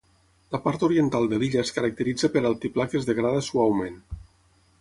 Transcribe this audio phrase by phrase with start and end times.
[0.53, 4.05] La part oriental de l'illa es caracteritza per altiplà que es degrada suaument.